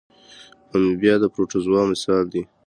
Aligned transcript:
امیبا 0.73 1.13
د 1.19 1.23
پروټوزوا 1.33 1.81
مثال 1.91 2.23
دی 2.33 2.41